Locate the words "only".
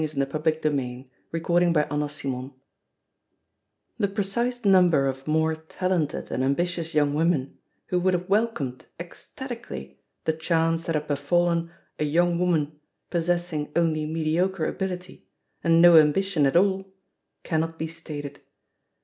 13.75-14.07